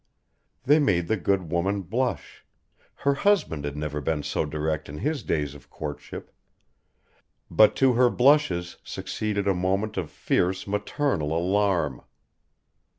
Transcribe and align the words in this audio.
They 0.63 0.79
made 0.79 1.07
the 1.07 1.15
good 1.15 1.51
woman 1.51 1.83
blush 1.83 2.43
her 3.05 3.13
husband 3.13 3.65
had 3.65 3.77
never 3.77 4.01
been 4.01 4.23
so 4.23 4.45
direct 4.47 4.89
in 4.89 4.97
his 4.97 5.21
days 5.21 5.53
of 5.53 5.69
courtship 5.69 6.31
but 7.51 7.75
to 7.75 7.93
her 7.93 8.09
blushes 8.09 8.77
succeeded 8.83 9.47
a 9.47 9.53
moment 9.53 9.97
of 9.97 10.09
fierce 10.09 10.65
maternal 10.65 11.37
alarm. 11.37 12.01